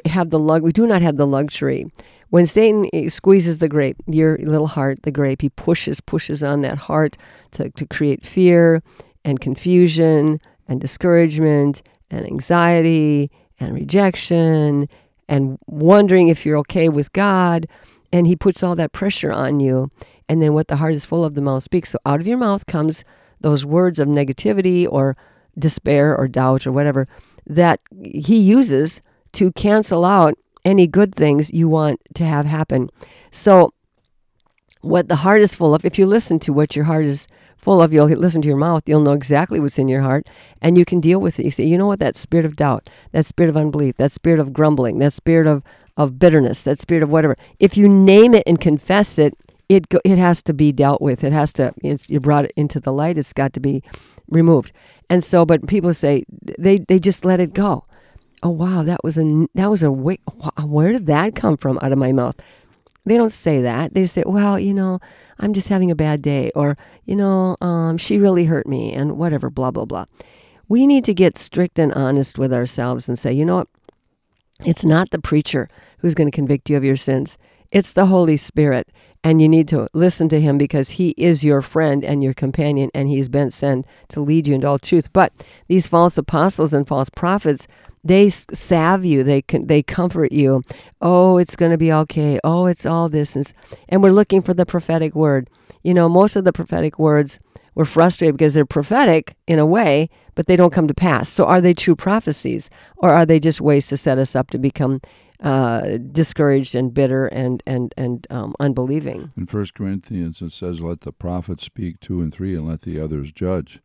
[0.06, 0.64] have the lug.
[0.64, 1.86] We do not have the luxury
[2.30, 6.62] when Satan eh, squeezes the grape, your little heart, the grape, he pushes, pushes on
[6.62, 7.18] that heart
[7.52, 8.82] to, to create fear
[9.24, 14.90] and confusion and discouragement and anxiety and rejection
[15.30, 17.68] and wondering if you're okay with God.
[18.12, 19.92] And he puts all that pressure on you.
[20.30, 21.92] And then what the heart is full of, the mouth speaks.
[21.92, 23.04] So out of your mouth comes
[23.40, 25.16] those words of negativity or
[25.58, 27.08] despair or doubt or whatever
[27.46, 29.02] that he uses
[29.34, 32.90] to cancel out any good things you want to have happen.
[33.32, 33.74] So,
[34.82, 37.82] what the heart is full of, if you listen to what your heart is full
[37.82, 40.28] of, you'll listen to your mouth, you'll know exactly what's in your heart,
[40.62, 41.46] and you can deal with it.
[41.46, 44.40] You say, you know what, that spirit of doubt, that spirit of unbelief, that spirit
[44.40, 45.64] of grumbling, that spirit of,
[45.96, 47.38] of bitterness, that spirit of whatever.
[47.60, 49.34] If you name it and confess it,
[49.70, 51.24] it it has to be dealt with.
[51.24, 51.74] It has to.
[51.82, 53.18] you brought it into the light.
[53.18, 53.84] It's got to be
[54.30, 54.72] removed.
[55.10, 56.24] And so, but people say
[56.58, 57.86] they they just let it go.
[58.44, 61.98] Oh wow, that was a that was a where did that come from out of
[61.98, 62.36] my mouth?
[63.06, 63.94] They don't say that.
[63.94, 65.00] They say, well, you know,
[65.40, 69.18] I'm just having a bad day, or you know, um, she really hurt me, and
[69.18, 70.06] whatever, blah blah blah.
[70.70, 73.70] We need to get strict and honest with ourselves and say, you know what?
[74.66, 77.38] It's not the preacher who's going to convict you of your sins.
[77.72, 78.90] It's the Holy Spirit
[79.28, 82.90] and you need to listen to him because he is your friend and your companion
[82.94, 85.12] and he's been sent to lead you into all truth.
[85.12, 85.34] But
[85.68, 87.68] these false apostles and false prophets
[88.06, 89.26] they salve you.
[89.26, 90.64] They they comfort you.
[91.02, 92.40] Oh it's going to be okay.
[92.46, 93.36] Oh it's all this.
[93.36, 93.52] And,
[93.90, 95.50] and we're looking for the prophetic word.
[95.84, 97.38] You know most of the prophetic words
[97.76, 101.28] we're frustrated because they're prophetic in a way but they don't come to pass.
[101.28, 104.58] So are they true prophecies or are they just ways to set us up to
[104.58, 105.02] become
[105.42, 109.32] uh, discouraged and bitter and and and um, unbelieving.
[109.38, 113.00] In First Corinthians, it says, "Let the prophets speak two and three, and let the
[113.00, 113.80] others judge."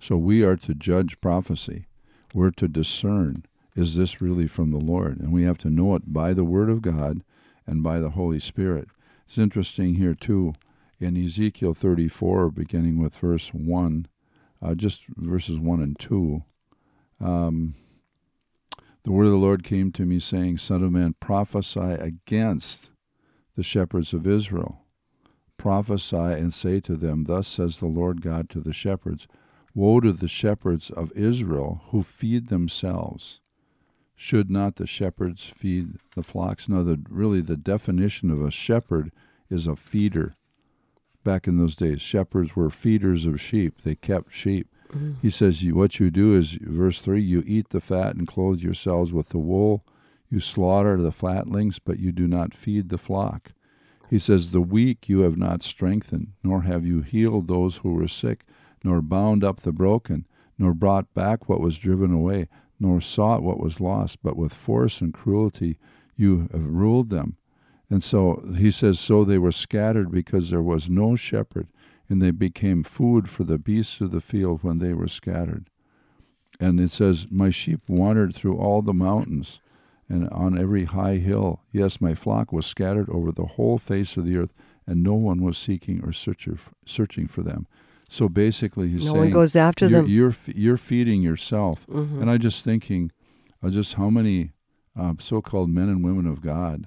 [0.00, 1.86] So we are to judge prophecy.
[2.34, 5.20] We're to discern: is this really from the Lord?
[5.20, 7.22] And we have to know it by the Word of God
[7.66, 8.88] and by the Holy Spirit.
[9.26, 10.54] It's interesting here too
[10.98, 14.06] in Ezekiel 34, beginning with verse one,
[14.62, 16.42] uh, just verses one and two.
[17.20, 17.74] Um,
[19.06, 22.90] the word of the Lord came to me, saying, Son of man, prophesy against
[23.54, 24.80] the shepherds of Israel.
[25.56, 29.28] Prophesy and say to them, Thus says the Lord God to the shepherds
[29.76, 33.40] Woe to the shepherds of Israel who feed themselves.
[34.16, 36.68] Should not the shepherds feed the flocks?
[36.68, 39.12] No, the, really, the definition of a shepherd
[39.48, 40.34] is a feeder.
[41.22, 44.66] Back in those days, shepherds were feeders of sheep, they kept sheep.
[44.92, 45.12] Mm-hmm.
[45.22, 49.12] He says, What you do is, verse 3 you eat the fat and clothe yourselves
[49.12, 49.84] with the wool.
[50.30, 53.52] You slaughter the fatlings, but you do not feed the flock.
[54.10, 58.08] He says, The weak you have not strengthened, nor have you healed those who were
[58.08, 58.44] sick,
[58.84, 60.26] nor bound up the broken,
[60.58, 65.00] nor brought back what was driven away, nor sought what was lost, but with force
[65.00, 65.78] and cruelty
[66.16, 67.36] you have ruled them.
[67.88, 71.68] And so he says, So they were scattered because there was no shepherd
[72.08, 75.68] and they became food for the beasts of the field when they were scattered.
[76.60, 79.60] And it says, My sheep wandered through all the mountains
[80.08, 81.60] and on every high hill.
[81.72, 84.54] Yes, my flock was scattered over the whole face of the earth,
[84.86, 87.66] and no one was seeking or searching for them.
[88.08, 90.10] So basically, he's no saying, one goes after you're, them.
[90.10, 91.86] You're, you're feeding yourself.
[91.88, 92.22] Mm-hmm.
[92.22, 93.10] And I just thinking,
[93.62, 94.52] uh, just how many
[94.98, 96.86] uh, so-called men and women of God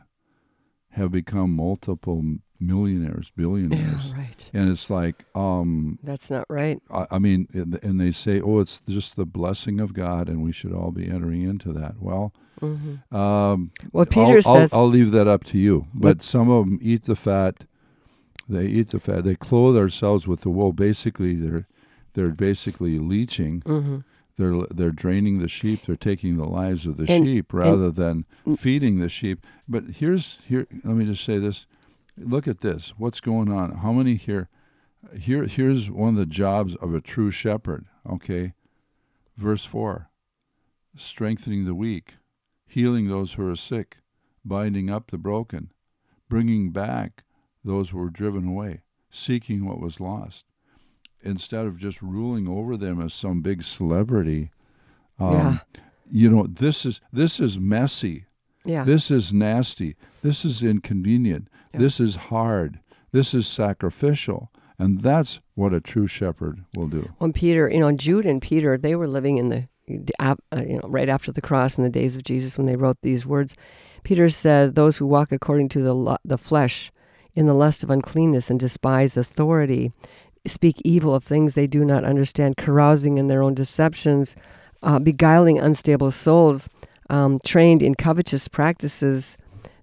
[0.92, 2.24] have become multiple
[2.60, 4.10] millionaires, billionaires.
[4.10, 4.50] Yeah, right.
[4.54, 6.82] And it's like, um, that's not right.
[6.92, 10.52] I, I, mean, and they say, oh, it's just the blessing of God, and we
[10.52, 11.96] should all be entering into that.
[12.00, 13.16] Well, mm-hmm.
[13.16, 15.88] um, well, Peter I'll, says, I'll, I'll, leave that up to you.
[15.94, 17.64] But some of them eat the fat.
[18.48, 19.24] They eat the fat.
[19.24, 20.74] They clothe ourselves with the wool.
[20.74, 21.68] Basically, they're
[22.14, 23.62] they're basically leeching.
[23.62, 24.00] Mm-hmm.
[24.38, 25.86] They're they're draining the sheep.
[25.86, 28.26] They're taking the lives of the and, sheep rather and, than
[28.58, 29.46] feeding the sheep.
[29.68, 30.66] But here's here.
[30.84, 31.68] Let me just say this
[32.20, 32.94] look at this.
[32.98, 33.78] What's going on?
[33.78, 34.50] How many here?
[35.18, 37.86] Here, here's one of the jobs of a true shepherd.
[38.10, 38.54] Okay,
[39.38, 40.10] verse four:
[40.96, 42.18] strengthening the weak,
[42.68, 43.98] healing those who are sick,
[44.44, 45.72] binding up the broken,
[46.28, 47.24] bringing back
[47.64, 50.46] those who were driven away, seeking what was lost.
[51.22, 54.52] Instead of just ruling over them as some big celebrity,
[55.20, 55.58] um, yeah.
[56.10, 58.26] you know this is this is messy.
[58.70, 58.84] Yeah.
[58.84, 59.96] This is nasty.
[60.22, 61.48] This is inconvenient.
[61.74, 61.80] Yeah.
[61.80, 62.80] This is hard.
[63.12, 64.52] This is sacrificial.
[64.78, 67.12] And that's what a true shepherd will do.
[67.18, 69.68] When Peter, you know, Jude and Peter, they were living in the,
[70.20, 72.98] uh, you know, right after the cross in the days of Jesus when they wrote
[73.02, 73.56] these words.
[74.04, 76.92] Peter said, "Those who walk according to the the flesh,
[77.34, 79.92] in the lust of uncleanness and despise authority,
[80.48, 84.36] speak evil of things they do not understand, carousing in their own deceptions,
[84.82, 86.70] uh, beguiling unstable souls,
[87.10, 89.38] um, trained in covetous practices."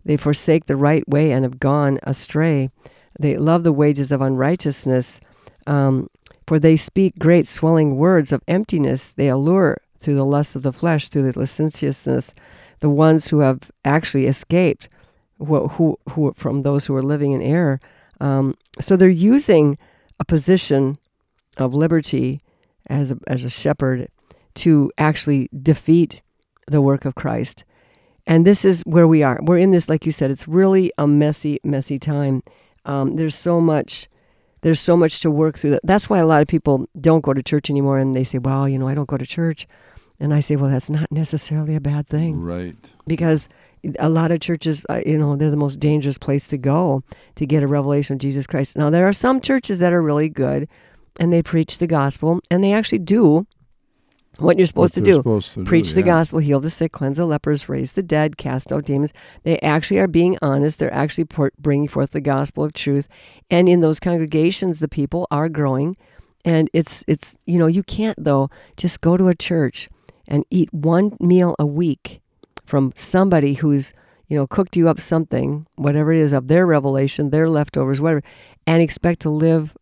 [0.05, 2.71] They forsake the right way and have gone astray.
[3.19, 5.21] They love the wages of unrighteousness,
[5.67, 6.09] um,
[6.47, 9.13] for they speak great swelling words of emptiness.
[9.13, 12.35] They allure through the lust of the flesh, through the licentiousness,
[12.81, 14.89] the ones who have actually escaped
[15.39, 17.81] who, who, who from those who are living in error.
[18.21, 19.79] Um, so they're using
[20.19, 20.99] a position
[21.57, 22.41] of liberty
[22.87, 24.09] as a, as a shepherd
[24.55, 26.23] to actually defeat
[26.67, 27.65] the work of Christ.
[28.27, 29.39] And this is where we are.
[29.43, 32.43] We're in this, like you said, it's really a messy, messy time.
[32.85, 34.09] Um, there's so much,
[34.63, 35.79] there's so much to work through.
[35.85, 38.69] That's why a lot of people don't go to church anymore, and they say, "Well,
[38.69, 39.69] you know, I don't go to church,"
[40.19, 42.77] and I say, "Well, that's not necessarily a bad thing." Right.
[43.07, 43.49] Because
[43.99, 47.03] a lot of churches, uh, you know, they're the most dangerous place to go
[47.37, 48.77] to get a revelation of Jesus Christ.
[48.77, 50.69] Now, there are some churches that are really good,
[51.21, 53.47] and they preach the gospel, and they actually do
[54.39, 56.07] what you're supposed What to do supposed to do, preach the yeah.
[56.07, 59.13] gospel, heal the sick, cleanse the lepers, raise the dead, cast out demons.
[59.45, 60.79] They actually are being honest.
[60.79, 63.09] They're actually por- bringing forth the gospel of truth.
[63.51, 65.97] And in those congregations, the people are growing.
[66.45, 69.89] And it's, it's you know, you can't, though, just go to a church
[70.29, 72.21] and eat one meal a week
[72.65, 73.93] from somebody who's,
[74.29, 78.23] you know, cooked you up something, whatever it is of their revelation, their leftovers, whatever,
[78.67, 79.75] and expect to live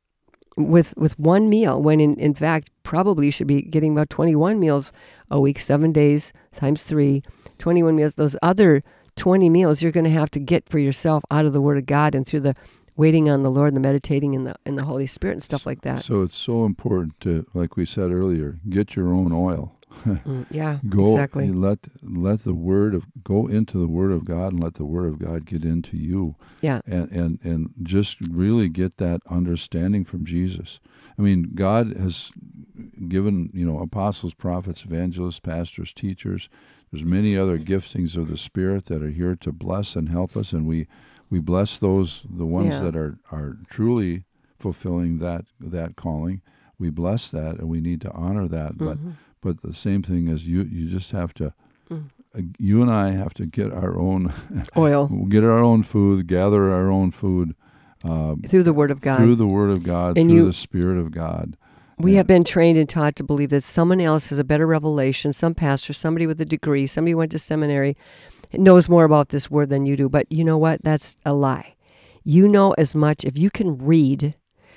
[0.56, 4.60] with with one meal when in, in fact probably you should be getting about 21
[4.60, 4.92] meals
[5.30, 7.22] a week seven days times three
[7.58, 8.82] 21 meals those other
[9.16, 11.86] 20 meals you're going to have to get for yourself out of the word of
[11.86, 12.54] god and through the
[12.96, 15.66] waiting on the lord and the meditating in the in the holy spirit and stuff
[15.66, 19.76] like that So it's so important to, like we said earlier, get your own oil.
[20.04, 24.52] Mm, yeah Go exactly let let the word of go into the word of God
[24.52, 26.37] and let the word of God get into you.
[26.61, 30.80] yeah and and and just really get that understanding from Jesus.
[31.18, 32.33] I mean, God has
[33.09, 36.48] given you know apostles, prophets, evangelists, pastors, teachers.
[36.90, 40.52] There's many other giftings of the Spirit that are here to bless and help us,
[40.52, 40.87] and we
[41.30, 42.80] we bless those the ones Yeah.
[42.83, 44.24] that are are truly
[44.57, 46.42] fulfilling that that calling.
[46.78, 48.72] We bless that, and we need to honor that.
[48.74, 48.85] Mm-hmm.
[48.87, 48.98] but
[49.52, 51.52] the same thing is you you just have to.
[51.90, 52.04] Mm.
[52.37, 54.33] uh, You and I have to get our own
[54.76, 57.54] oil get our own food, gather our own food
[58.04, 60.52] uh, through the word of god through the Word of God, And through you- the
[60.52, 61.57] Spirit of God.
[61.96, 62.16] We Yeah.
[62.18, 65.54] have been trained and taught to believe that someone else has a better revelation, some
[65.54, 67.96] pastor, somebody with a degree, somebody who went to seminary,
[68.52, 70.09] knows more about this word than you do.
[70.09, 70.83] But you know what?
[70.83, 71.74] That's a lie.
[72.24, 74.35] You know as much, if you can read,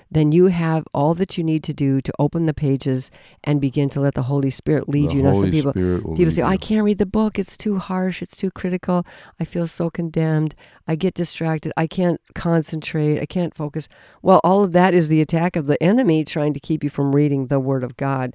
[0.10, 3.12] then you have all that you need to do to open the pages
[3.44, 5.24] and begin to let the Holy Spirit lead the you.
[5.24, 6.48] Now, Holy some people, people say, you.
[6.48, 7.38] I can't read the book.
[7.38, 8.22] It's too harsh.
[8.22, 9.06] It's too critical.
[9.40, 10.56] I feel so condemned.
[10.88, 11.74] I get distracted.
[11.76, 13.20] I can't concentrate.
[13.20, 13.88] I can't focus.
[14.22, 17.14] Well, all of that is the attack of the enemy trying to keep you from
[17.14, 18.34] reading the Word of God.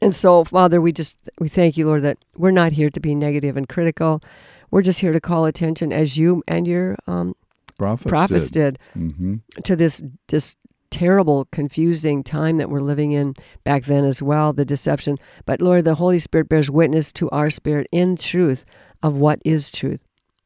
[0.00, 3.14] And so, Father, we just we thank you, Lord, that we're not here to be
[3.14, 4.22] negative and critical.
[4.70, 7.36] We're just here to call attention, as you and your um,
[7.78, 8.78] prophets, prophets did.
[8.94, 9.34] did, hmm
[9.64, 10.56] to this this
[10.90, 13.34] terrible, confusing time that we're living in
[13.64, 15.18] back then as well, the deception.
[15.44, 18.64] But Lord, the Holy Spirit bears witness to our spirit in truth
[19.02, 19.98] of what is truth.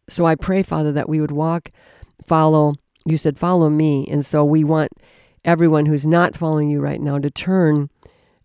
[0.08, 1.70] So I pray, Father, that we would walk,
[2.26, 2.76] follow.
[3.04, 4.06] You said, follow me.
[4.10, 4.90] And so we want
[5.44, 7.90] everyone who's not following you right now to turn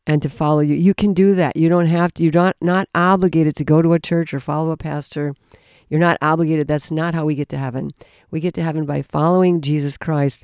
[0.05, 0.75] and to follow you.
[0.75, 1.55] You can do that.
[1.55, 4.71] You don't have to, you're not, not obligated to go to a church or follow
[4.71, 5.35] a pastor.
[5.93, 6.67] You're not obligated.
[6.67, 7.91] That's not how we get to heaven.
[8.31, 10.43] We get to heaven by following Jesus Christ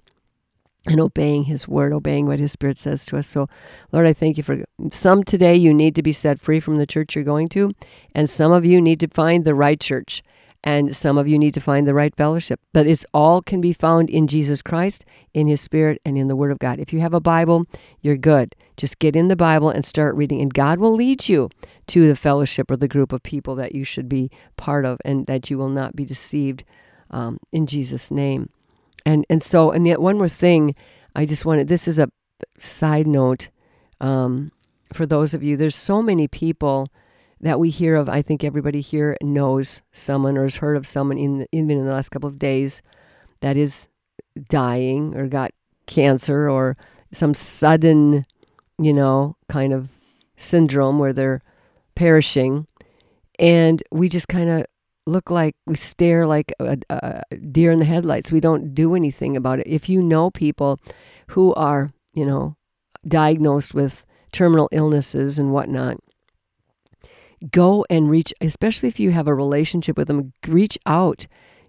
[0.85, 3.25] and obeying his word, obeying what his spirit says to us.
[3.25, 3.49] So,
[3.91, 6.85] Lord, I thank you for some today you need to be set free from the
[6.85, 7.71] church you're going to,
[8.13, 10.21] and some of you need to find the right church,
[10.63, 12.60] and some of you need to find the right fellowship.
[12.74, 16.36] But it's all can be found in Jesus Christ, in his spirit, and in the
[16.36, 16.80] word of God.
[16.80, 17.65] If you have a Bible,
[18.02, 18.56] you're good.
[18.76, 21.50] Just get in the Bible and start reading, and God will lead you
[21.88, 25.26] to the fellowship or the group of people that you should be part of, and
[25.28, 26.63] that you will not be deceived
[27.12, 28.50] um, in Jesus' name.
[29.06, 30.76] And and so and yet one more thing,
[31.15, 31.67] I just wanted.
[31.67, 32.10] This is a
[32.60, 33.50] side note
[34.02, 34.52] um,
[34.93, 35.58] for those of you.
[35.58, 36.89] There's so many people
[37.41, 38.10] that we hear of.
[38.10, 41.93] I think everybody here knows someone or has heard of someone in even in the
[41.93, 42.82] last couple of days
[43.41, 43.88] that is
[44.47, 45.51] dying or got
[45.86, 46.78] cancer or
[47.11, 48.26] some sudden,
[48.78, 49.89] you know, kind of
[50.38, 51.41] syndrome where they're
[51.95, 52.68] perishing,
[53.38, 54.66] and we just kind of
[55.05, 58.32] look like we stare like a, a deer in the headlights.
[58.32, 59.68] We don't do anything about it.
[59.68, 60.80] If you know people
[61.30, 62.55] who are, you know,
[63.07, 65.97] diagnosed with terminal illnesses and whatnot,
[67.51, 71.27] go and reach, especially if you have a relationship with them, reach out.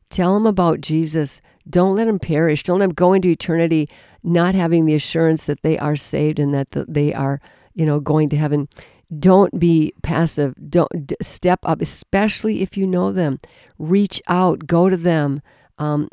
[0.09, 1.41] Tell them about Jesus.
[1.69, 2.63] Don't let them perish.
[2.63, 3.89] Don't let them go into eternity
[4.23, 7.41] not having the assurance that they are saved and that they are,
[7.75, 8.69] you know, going to heaven.
[9.19, 10.55] don't be passive.
[10.69, 13.41] Don't step up, especially if you know them.
[13.77, 15.43] Reach out, go to them.
[15.79, 16.09] Um,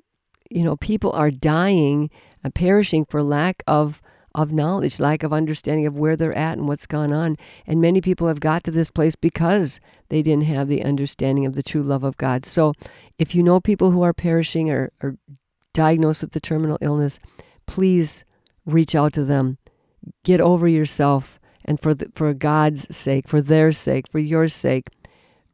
[0.49, 2.09] you know, people are dying
[2.43, 4.01] and perishing for lack of
[4.37, 7.35] of knowledge, lack of understanding of where they're at and what's gone on.
[7.65, 9.79] And many people have got to this place because
[10.09, 12.45] they didn't have the understanding of the true love of God.
[12.45, 12.73] So
[13.17, 15.17] if you know people who are perishing or, or
[15.73, 17.19] diagnosed with the terminal illness,
[17.65, 18.23] please
[18.65, 19.57] reach out to them.
[20.23, 24.89] Get over yourself and for the, for God's sake, for their sake, for your sake,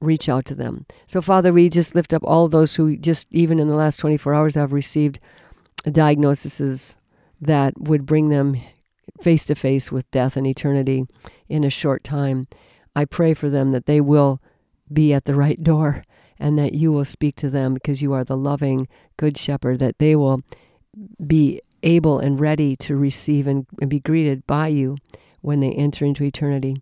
[0.02, 0.86] reach out to them.
[1.08, 4.34] So Father, we just lift up all those who just even in the last 24
[4.36, 5.20] hours have received
[5.90, 6.98] diagnoses
[7.42, 8.58] that would bring them
[9.22, 11.06] face to face with death and eternity
[11.48, 12.48] in a short time.
[12.96, 14.42] I pray for them that they will
[14.92, 16.04] be at the right door
[16.40, 18.88] and that you will speak to them because you are the loving
[19.18, 20.42] good shepherd, that they will
[21.26, 24.98] be able and ready to receive and, and be greeted by you
[25.42, 26.76] when they enter into eternity.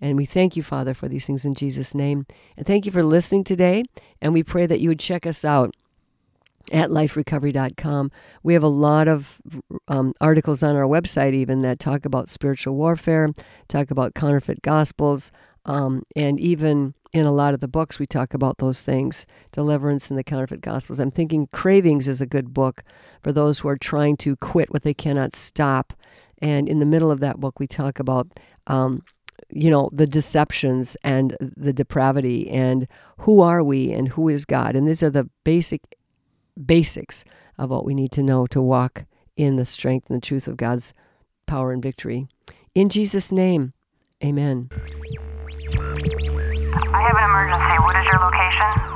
[0.00, 2.26] And we thank you, Father, for these things in Jesus' name.
[2.56, 3.84] And thank you for listening today.
[4.20, 5.74] And we pray that you would check us out
[6.72, 8.10] at liferecovery.com.
[8.42, 9.40] We have a lot of
[9.88, 13.30] um, articles on our website, even that talk about spiritual warfare,
[13.68, 15.30] talk about counterfeit gospels,
[15.66, 20.10] um, and even in a lot of the books, we talk about those things deliverance
[20.10, 20.98] and the counterfeit gospels.
[20.98, 22.82] I'm thinking Cravings is a good book
[23.22, 25.92] for those who are trying to quit what they cannot stop.
[26.38, 28.28] And in the middle of that book, we talk about.
[28.66, 29.02] Um,
[29.50, 32.88] you know the deceptions and the depravity and
[33.18, 35.95] who are we and who is god and these are the basic
[36.64, 37.24] basics
[37.58, 39.04] of what we need to know to walk
[39.36, 40.92] in the strength and the truth of God's
[41.46, 42.26] power and victory.
[42.74, 43.72] In Jesus' name,
[44.24, 44.70] amen.
[46.92, 47.78] I have an emergency.
[47.82, 48.95] What is your location?